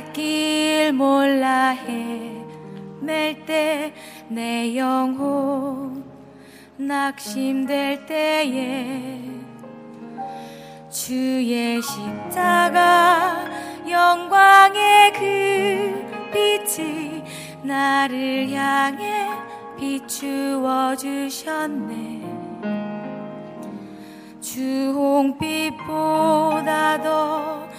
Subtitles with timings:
[0.00, 3.92] 갈 길 몰라 헤맬 때
[4.28, 6.04] 내 영혼
[6.76, 9.20] 낙심될 때에
[10.88, 13.44] 주의 십자가
[13.88, 17.24] 영광의 그 빛이
[17.64, 19.28] 나를 향해
[19.76, 22.20] 비추어 주셨네.
[24.40, 27.69] 주 홍빛보다 더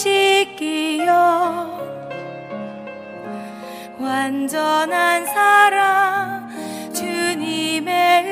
[0.00, 1.12] 씻기어
[3.98, 6.48] 완전한 사랑
[6.94, 8.29] 주님의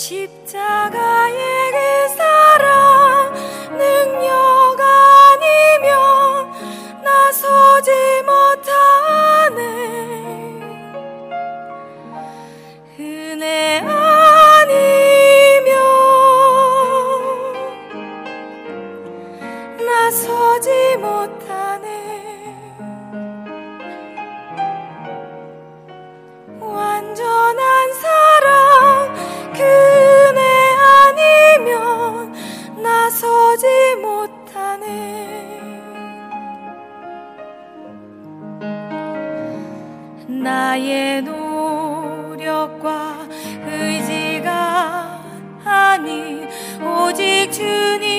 [0.00, 1.49] 십자가의
[33.20, 34.88] 서지 못하네.
[40.26, 43.18] 나의 노력과
[43.66, 45.20] 의지가
[45.66, 46.48] 아닌
[46.82, 48.09] 오직 주님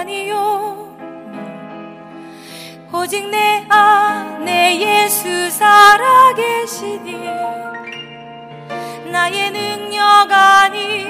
[0.00, 0.96] 아니요.
[2.90, 7.12] 오직 내 안에 예수 살아계시니
[9.12, 11.04] 나의 능력 아니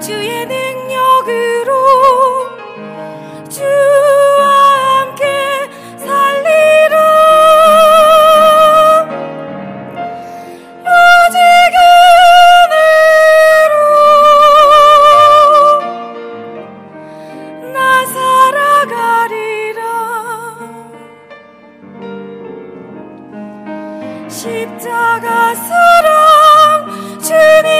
[0.00, 1.28] 주의 능력
[24.34, 27.73] 십자가 사랑 주님